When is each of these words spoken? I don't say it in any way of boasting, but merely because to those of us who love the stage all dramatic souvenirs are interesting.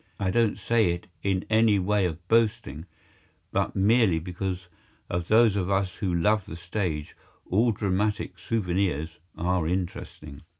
I 0.19 0.31
don't 0.31 0.57
say 0.57 0.93
it 0.93 1.05
in 1.21 1.45
any 1.47 1.77
way 1.77 2.07
of 2.07 2.27
boasting, 2.27 2.87
but 3.51 3.75
merely 3.75 4.17
because 4.17 4.67
to 5.11 5.19
those 5.19 5.55
of 5.55 5.69
us 5.69 5.93
who 5.97 6.11
love 6.11 6.47
the 6.47 6.55
stage 6.55 7.15
all 7.45 7.71
dramatic 7.71 8.39
souvenirs 8.39 9.19
are 9.37 9.67
interesting. 9.67 10.41